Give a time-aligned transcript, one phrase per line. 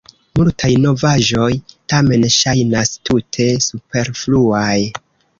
[0.37, 1.49] Multaj novaĵoj,
[1.93, 4.73] tamen, ŝajnas tute superfluaj.